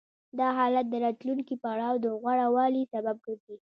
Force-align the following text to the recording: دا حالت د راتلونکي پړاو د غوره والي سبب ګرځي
دا 0.39 0.47
حالت 0.57 0.85
د 0.89 0.95
راتلونکي 1.05 1.55
پړاو 1.63 1.95
د 2.03 2.05
غوره 2.19 2.47
والي 2.55 2.83
سبب 2.93 3.15
ګرځي 3.25 3.55